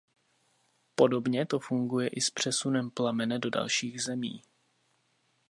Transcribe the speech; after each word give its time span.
Podobně 0.95 1.45
to 1.45 1.59
funguje 1.59 2.07
i 2.07 2.21
s 2.21 2.29
přesunem 2.29 2.89
plamene 2.91 3.39
do 3.39 3.49
dalších 3.49 4.03
zemí. 4.03 4.43